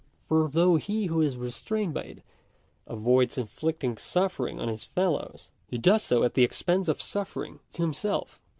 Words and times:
For 0.27 0.47
though 0.49 0.77
he 0.77 1.05
who 1.05 1.21
is 1.21 1.37
restrained 1.37 1.93
by 1.93 2.01
it 2.01 2.23
avoids 2.87 3.37
inflicting 3.37 3.97
suffering 3.99 4.59
on 4.59 4.67
his 4.67 4.83
fellows, 4.83 5.51
he 5.67 5.77
does 5.77 6.01
so 6.01 6.23
at 6.23 6.33
the 6.33 6.43
expense 6.43 6.87
of 6.87 6.99
suffering 6.99 7.59
to 7.73 7.83
him 7.83 7.93
self. 7.93 8.41